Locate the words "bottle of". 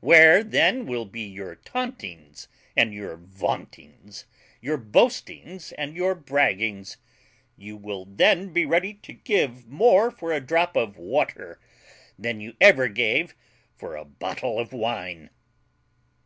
14.06-14.72